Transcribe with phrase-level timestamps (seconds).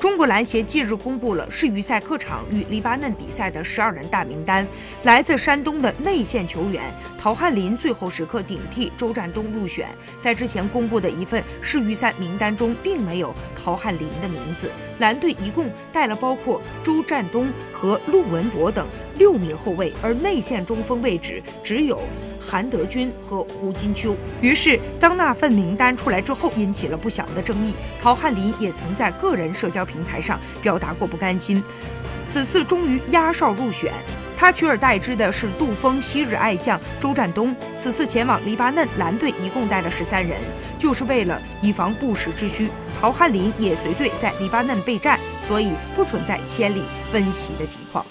[0.00, 4.66] 中国篮协近日公布了世预赛客场与黎巴嫩比赛的十二人大名单，
[5.02, 6.82] 来自山东的内线球员
[7.18, 9.90] 陶汉林最后时刻顶替周占东入选。
[10.22, 14.70] 在之前公布的一份世预赛名单中，并没有陶汉林的名字。
[15.00, 18.86] 蓝队一共带了包括周占东和陆文博等
[19.20, 22.00] 六名后卫，而内线中锋位置只有。
[22.40, 24.16] 韩德君和胡金秋。
[24.40, 27.74] 于是，当那份名单出来之后，引起了不小的争议。
[28.02, 31.62] 陶汉林也曾在个人社交平台上表达过不甘心。
[32.26, 33.92] 此次终于压哨入选，
[34.38, 37.54] 他取而代之的是杜锋昔日爱将周占东。
[37.76, 40.38] 此次前往黎巴嫩，蓝队一共带了十三人，
[40.78, 42.70] 就是为了以防不时之需。
[42.98, 48.02] 陶汉林也随队在黎巴嫩备战，所以不存在千里奔袭的情况。